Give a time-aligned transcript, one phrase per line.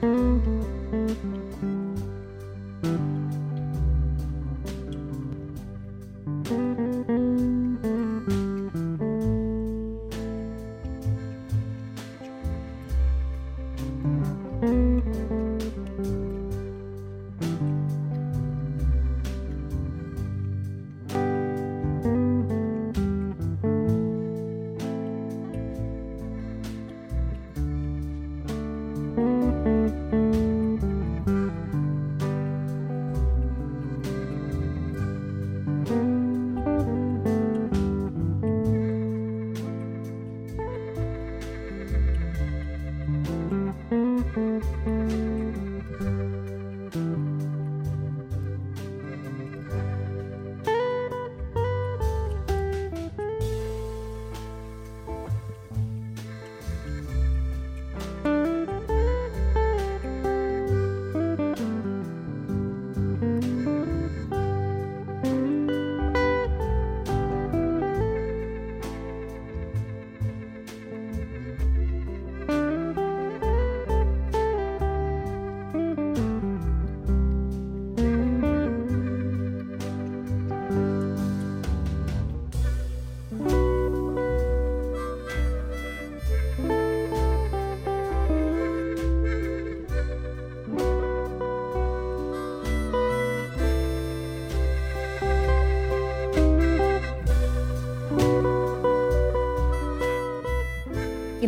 [0.00, 0.37] Bye.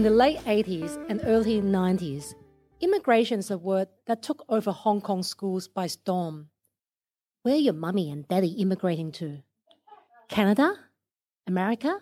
[0.00, 2.34] In the late 80s and early 90s,
[2.80, 6.48] immigration is a word that took over Hong Kong schools by storm.
[7.42, 9.42] Where are your mummy and daddy immigrating to?
[10.30, 10.74] Canada?
[11.46, 11.98] America?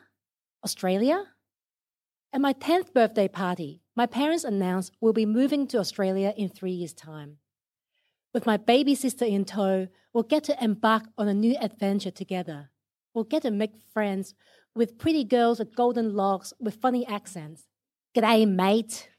[0.64, 1.24] Australia?
[2.32, 6.70] At my 10th birthday party, my parents announced we'll be moving to Australia in three
[6.70, 7.38] years' time.
[8.32, 12.70] With my baby sister in tow, we'll get to embark on a new adventure together.
[13.12, 14.36] We'll get to make friends
[14.72, 17.66] with pretty girls with golden locks with funny accents
[18.16, 19.10] G'day, mate.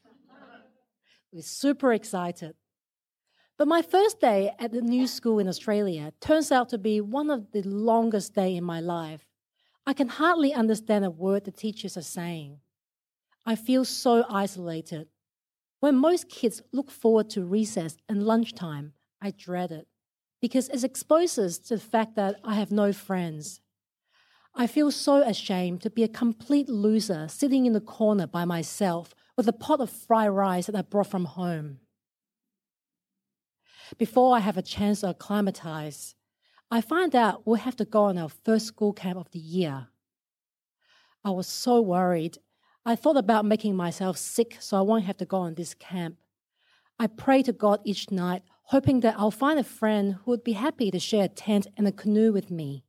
[1.31, 2.55] We're super excited.
[3.55, 7.29] But my first day at the new school in Australia turns out to be one
[7.29, 9.25] of the longest days in my life.
[9.85, 12.61] I can hardly understand a word the teachers are saying.
[13.45, 15.07] I feel so isolated.
[15.81, 19.87] When most kids look forward to recess and lunchtime, I dread it
[20.41, 23.61] because it exposes to the fact that I have no friends.
[24.55, 29.13] I feel so ashamed to be a complete loser sitting in the corner by myself
[29.37, 31.79] with a pot of fried rice that I brought from home.
[33.97, 36.15] Before I have a chance to acclimatize,
[36.69, 39.87] I find out we'll have to go on our first school camp of the year.
[41.23, 42.37] I was so worried.
[42.85, 46.17] I thought about making myself sick so I won't have to go on this camp.
[46.99, 50.53] I pray to God each night, hoping that I'll find a friend who would be
[50.53, 52.83] happy to share a tent and a canoe with me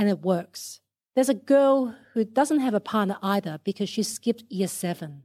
[0.00, 0.80] and it works.
[1.14, 5.24] There's a girl who doesn't have a partner either because she skipped year seven.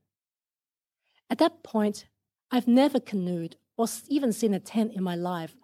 [1.30, 2.08] At that point,
[2.52, 5.56] I've never canoed or even seen a tent in my life,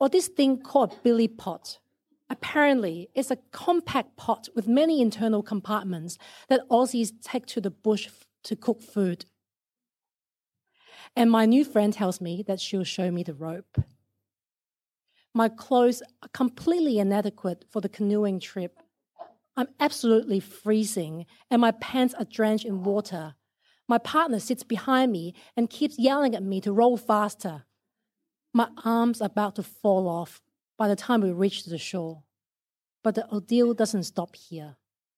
[0.00, 1.78] or this thing called billy pot.
[2.28, 6.18] Apparently, it's a compact pot with many internal compartments
[6.48, 8.08] that Aussies take to the bush
[8.42, 9.26] to cook food.
[11.14, 13.78] And my new friend tells me that she'll show me the rope.
[15.36, 18.78] My clothes are completely inadequate for the canoeing trip.
[19.56, 23.34] I'm absolutely freezing, and my pants are drenched in water.
[23.88, 27.64] My partner sits behind me and keeps yelling at me to roll faster.
[28.52, 30.40] My arms are about to fall off
[30.78, 32.22] by the time we reach the shore.
[33.02, 34.76] But the ordeal doesn't stop here.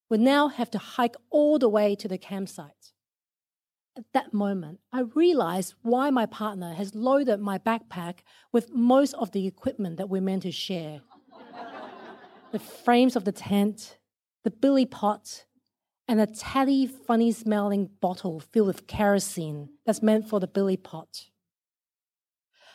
[0.09, 2.93] We now have to hike all the way to the campsite.
[3.96, 8.19] At that moment, I realized why my partner has loaded my backpack
[8.52, 11.00] with most of the equipment that we're meant to share
[12.52, 13.98] the frames of the tent,
[14.44, 15.46] the billy pot,
[16.06, 21.26] and a tatty, funny smelling bottle filled with kerosene that's meant for the billy pot.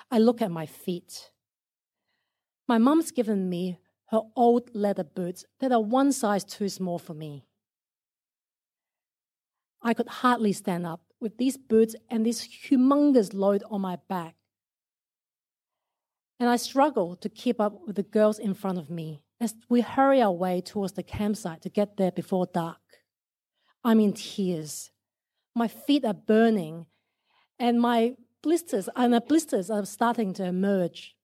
[0.10, 1.32] I look at my feet.
[2.68, 3.78] My mum's given me
[4.08, 7.46] her old leather boots that are one size too small for me.
[9.82, 14.36] I could hardly stand up with these boots and this humongous load on my back.
[16.40, 19.82] And I struggle to keep up with the girls in front of me as we
[19.82, 22.78] hurry our way towards the campsite to get there before dark.
[23.84, 24.92] I'm in tears.
[25.56, 26.88] My feet are burning,
[27.60, 31.16] and my blisters and the blisters are starting to emerge.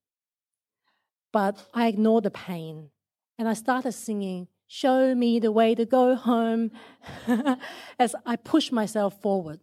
[1.34, 2.90] But I ignore the pain,
[3.38, 6.72] and I started singing, Show me the way to go home,
[8.00, 9.62] as I push myself forward.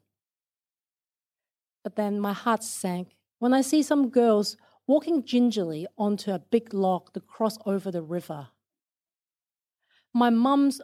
[1.84, 6.74] But then my heart sank when I see some girls walking gingerly onto a big
[6.74, 8.48] log to cross over the river.
[10.12, 10.80] My mum's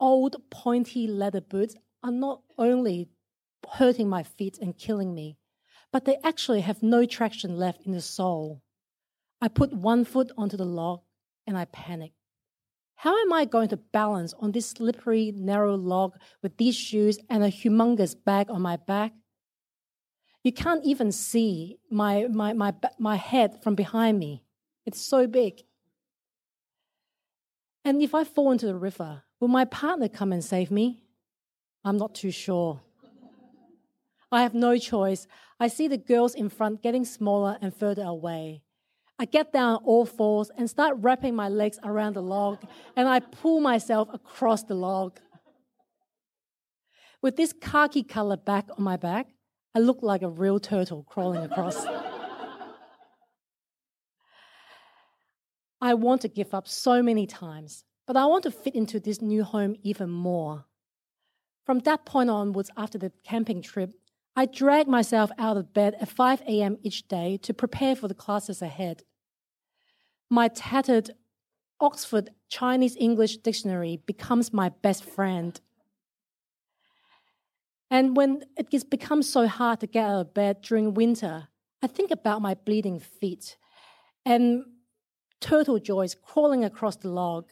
[0.00, 3.08] old pointy leather boots are not only
[3.74, 5.36] hurting my feet and killing me,
[5.92, 8.62] but they actually have no traction left in the sole.
[9.40, 11.00] I put one foot onto the log
[11.46, 12.12] and I panic.
[12.94, 17.42] How am I going to balance on this slippery, narrow log with these shoes and
[17.42, 19.12] a humongous bag on my back?
[20.42, 24.44] You can't even see my, my, my, my head from behind me.
[24.84, 25.62] It's so big.
[27.84, 31.04] And if I fall into the river, will my partner come and save me?
[31.84, 32.80] I'm not too sure.
[34.30, 35.26] I have no choice.
[35.60, 38.62] I see the girls in front getting smaller and further away.
[39.18, 42.58] I get down on all fours and start wrapping my legs around the log,
[42.96, 45.20] and I pull myself across the log.
[47.20, 49.28] With this khaki color back on my back,
[49.74, 51.86] I look like a real turtle crawling across.
[55.80, 59.22] I want to give up so many times, but I want to fit into this
[59.22, 60.66] new home even more.
[61.64, 63.92] From that point onwards, after the camping trip,
[64.36, 66.78] I drag myself out of bed at 5 a.m.
[66.82, 69.02] each day to prepare for the classes ahead.
[70.30, 71.10] My tattered
[71.80, 75.60] Oxford Chinese English dictionary becomes my best friend.
[77.92, 81.48] And when it gets becomes so hard to get out of bed during winter,
[81.82, 83.58] I think about my bleeding feet
[84.24, 84.64] and
[85.40, 87.50] turtle joys crawling across the log.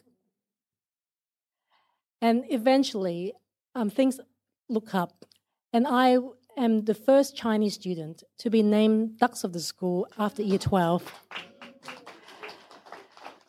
[2.23, 3.33] And eventually,
[3.75, 4.19] um, things
[4.67, 5.25] look up,
[5.73, 6.17] and I
[6.57, 11.03] am the first Chinese student to be named Dux of the school after year 12.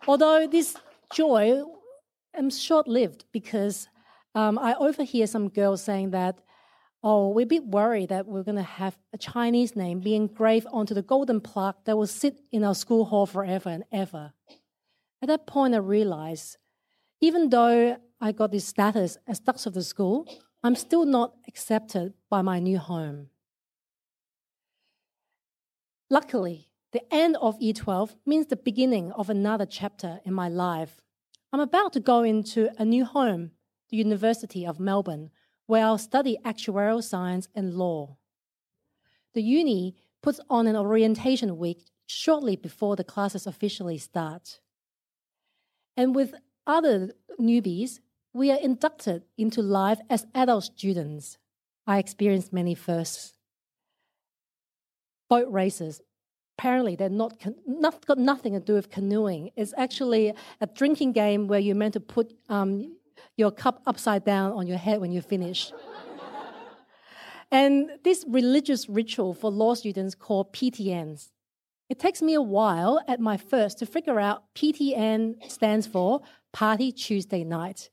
[0.07, 0.77] Although this
[1.15, 1.63] joy
[2.39, 3.89] is short lived because
[4.35, 6.43] um, I overhear some girls saying that,
[7.03, 10.67] oh, we're a bit worried that we're going to have a Chinese name being engraved
[10.71, 14.33] onto the golden plaque that will sit in our school hall forever and ever.
[15.21, 16.59] At that point, I realized
[17.21, 20.27] even though I got this status as Dux of the school,
[20.63, 23.29] I'm still not accepted by my new home.
[26.09, 31.01] Luckily, the end of E12 means the beginning of another chapter in my life.
[31.53, 33.53] I'm about to go into a new home,
[33.91, 35.31] the University of Melbourne,
[35.67, 38.17] where I'll study actuarial science and law.
[39.35, 44.61] The uni puts on an orientation week shortly before the classes officially start.
[45.97, 46.35] And with
[46.67, 48.01] other newbies,
[48.33, 51.39] we are inducted into life as adult students.
[51.87, 53.35] I experienced many firsts.
[55.29, 56.01] Boat races,
[56.59, 57.35] apparently they're not,
[57.67, 59.51] not, got nothing to do with canoeing.
[59.57, 62.97] It's actually a drinking game where you're meant to put um,
[63.37, 65.73] your cup upside down on your head when you finish.
[67.51, 71.31] and this religious ritual for law students called PTNs.
[71.89, 76.23] It takes me a while at my first to figure out PTN stands for
[76.53, 77.91] Party Tuesday Night.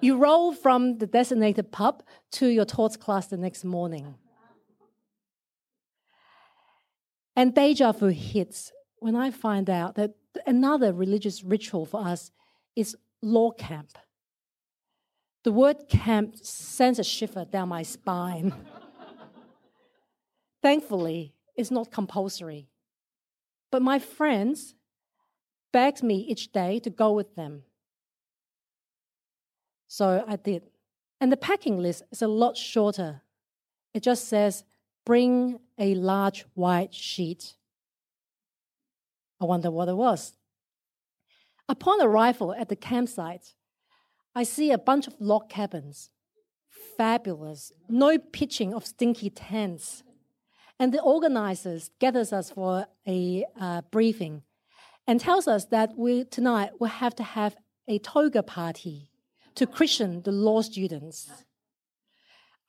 [0.00, 2.02] You roll from the designated pub
[2.32, 4.16] to your torts class the next morning.
[7.34, 10.14] And deja vu hits when I find out that
[10.46, 12.30] another religious ritual for us
[12.76, 13.96] is law camp.
[15.44, 18.54] The word camp sends a shiver down my spine.
[20.62, 22.68] Thankfully, it's not compulsory.
[23.70, 24.74] But my friends
[25.72, 27.64] begged me each day to go with them.
[29.86, 30.62] So I did.
[31.20, 33.22] And the packing list is a lot shorter.
[33.92, 34.64] It just says
[35.04, 37.54] Bring a large white sheet.
[39.40, 40.32] I wonder what it was.
[41.68, 43.54] Upon arrival at the campsite,
[44.34, 46.10] I see a bunch of log cabins.
[46.96, 47.72] Fabulous.
[47.88, 50.02] No pitching of stinky tents.
[50.78, 54.42] And the organizers gathers us for a uh, briefing
[55.06, 59.10] and tells us that we tonight will have to have a toga party
[59.54, 61.30] to christen the law students.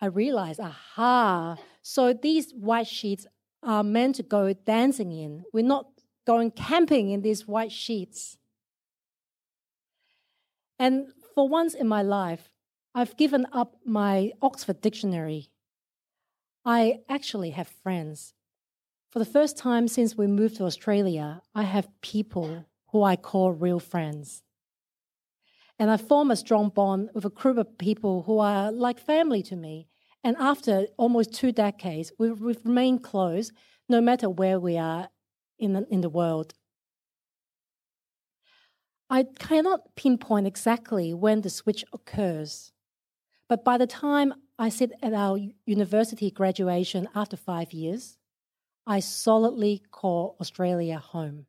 [0.01, 3.25] I realize, aha, so these white sheets
[3.63, 5.43] are meant to go dancing in.
[5.53, 5.88] We're not
[6.27, 8.38] going camping in these white sheets.
[10.77, 12.49] And for once in my life,
[12.95, 15.49] I've given up my Oxford dictionary.
[16.63, 18.33] I actually have friends.
[19.11, 23.51] For the first time since we moved to Australia, I have people who I call
[23.51, 24.43] real friends.
[25.77, 29.43] And I form a strong bond with a group of people who are like family
[29.43, 29.89] to me.
[30.23, 33.51] And after almost two decades, we've, remained close
[33.89, 35.09] no matter where we are
[35.59, 36.53] in the, in the world.
[39.09, 42.71] I cannot pinpoint exactly when the switch occurs,
[43.47, 48.17] But by the time I sit at our university graduation after five years,
[48.88, 51.47] I solidly call Australia home.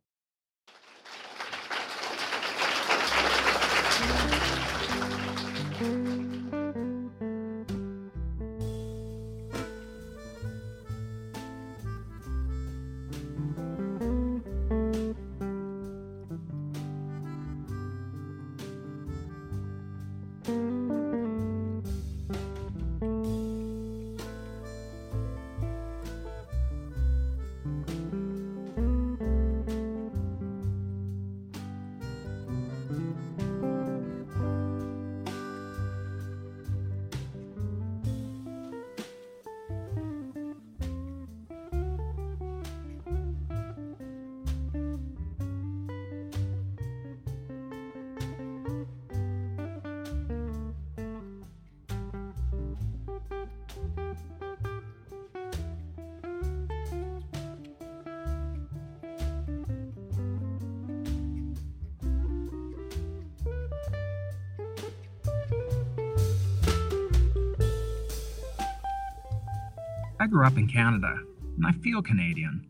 [70.27, 71.21] I grew up in Canada,
[71.57, 72.67] and I feel Canadian.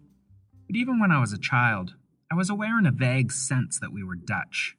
[0.67, 1.95] But even when I was a child,
[2.31, 4.77] I was aware in a vague sense that we were Dutch.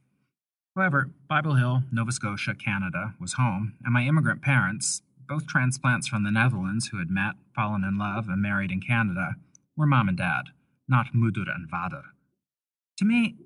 [0.75, 6.23] However, Bible Hill, Nova Scotia, Canada, was home, and my immigrant parents, both transplants from
[6.23, 9.37] the Netherlands who had met, fallen in love, and married in Canada,
[9.75, 10.49] were mom and dad,
[10.87, 12.03] not moeder and vader.
[12.99, 13.37] To me,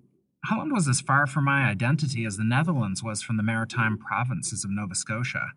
[0.44, 4.66] Holland was as far from my identity as the Netherlands was from the maritime provinces
[4.66, 5.54] of Nova Scotia.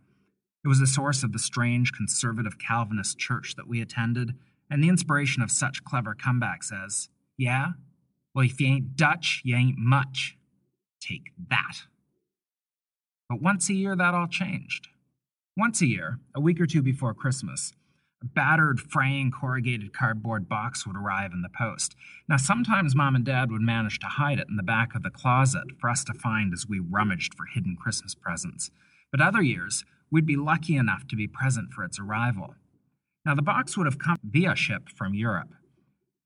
[0.64, 4.34] It was the source of the strange conservative Calvinist church that we attended,
[4.70, 7.72] and the inspiration of such clever comebacks as, Yeah?
[8.34, 10.36] Well, if you ain't Dutch, you ain't much.
[11.00, 11.82] Take that.
[13.28, 14.88] But once a year, that all changed.
[15.56, 17.72] Once a year, a week or two before Christmas,
[18.22, 21.94] a battered, fraying corrugated cardboard box would arrive in the post.
[22.28, 25.10] Now, sometimes mom and dad would manage to hide it in the back of the
[25.10, 28.70] closet for us to find as we rummaged for hidden Christmas presents.
[29.12, 32.54] But other years, we'd be lucky enough to be present for its arrival.
[33.24, 35.50] Now, the box would have come via ship from Europe,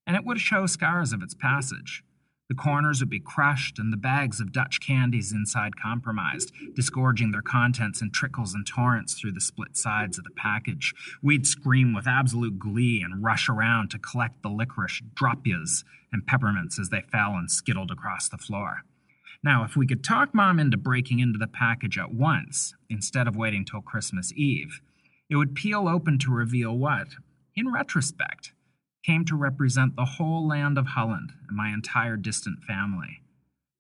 [0.06, 2.02] and it would show scars of its passage.
[2.48, 7.42] The corners would be crushed and the bags of Dutch candies inside compromised, disgorging their
[7.42, 10.94] contents in trickles and torrents through the split sides of the package.
[11.22, 16.78] We'd scream with absolute glee and rush around to collect the licorice dropjes and peppermints
[16.78, 18.82] as they fell and skittled across the floor.
[19.42, 23.36] Now, if we could talk mom into breaking into the package at once, instead of
[23.36, 24.80] waiting till Christmas Eve,
[25.30, 27.08] it would peel open to reveal what,
[27.54, 28.52] in retrospect,
[29.04, 33.22] came to represent the whole land of Holland and my entire distant family.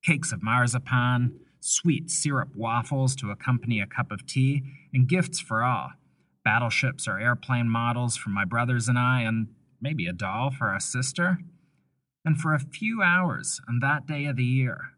[0.04, 4.62] Cakes of marzipan, sweet syrup waffles to accompany a cup of tea,
[4.92, 5.90] and gifts for all
[6.44, 9.48] battleships or airplane models for my brothers and I, and
[9.82, 11.40] maybe a doll for our sister.
[12.24, 14.92] And for a few hours on that day of the year,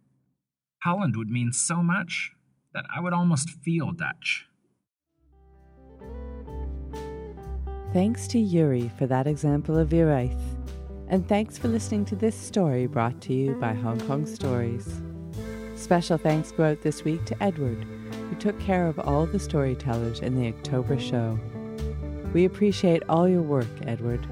[0.83, 2.33] Holland would mean so much
[2.73, 4.47] that I would almost feel Dutch.
[7.93, 10.41] Thanks to Yuri for that example of Viraith.
[11.09, 15.03] And thanks for listening to this story brought to you by Hong Kong Stories.
[15.75, 20.21] Special thanks go out this week to Edward, who took care of all the storytellers
[20.21, 21.39] in the October show.
[22.33, 24.25] We appreciate all your work, Edward.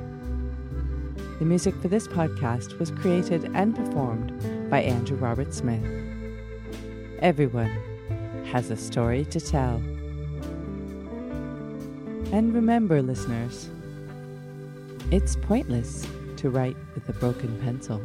[1.40, 6.07] The music for this podcast was created and performed by Andrew Robert Smith.
[7.20, 7.72] Everyone
[8.52, 9.82] has a story to tell.
[12.30, 13.68] And remember, listeners,
[15.10, 16.06] it's pointless
[16.36, 18.00] to write with a broken pencil.